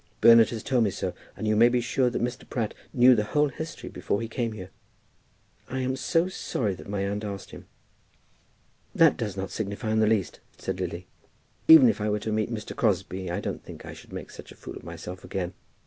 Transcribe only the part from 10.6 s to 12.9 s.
Lily. "Even if I were to meet Mr.